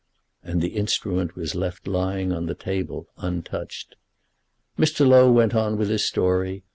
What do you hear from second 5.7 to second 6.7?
with his story.